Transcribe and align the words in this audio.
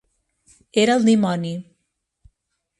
Era 0.85 0.95
el 1.01 1.05
dimoni! 1.09 1.53